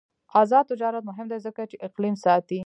[0.41, 2.59] آزاد تجارت مهم دی ځکه چې اقلیم ساتي.